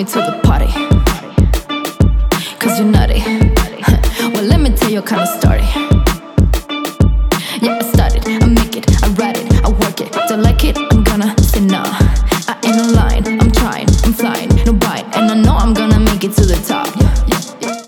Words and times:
me 0.00 0.06
to 0.06 0.18
the 0.18 0.40
party. 0.44 0.66
Cause 2.58 2.78
you're 2.78 2.88
nutty. 2.88 3.20
well, 4.32 4.44
let 4.44 4.60
me 4.60 4.70
tell 4.70 4.90
you 4.90 5.00
a 5.00 5.02
kind 5.02 5.20
of 5.20 5.28
story. 5.28 5.60
Yeah, 7.60 7.78
I 7.78 7.82
started, 7.82 8.26
I 8.26 8.46
make 8.46 8.76
it, 8.76 8.86
I 9.04 9.08
write 9.18 9.36
it, 9.36 9.52
I 9.62 9.68
work 9.68 10.00
it. 10.00 10.12
Don't 10.28 10.42
like 10.42 10.64
it, 10.64 10.78
I'm 10.78 11.04
gonna 11.04 11.36
say 11.42 11.60
nah. 11.60 11.99